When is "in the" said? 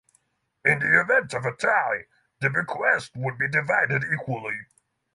0.65-0.99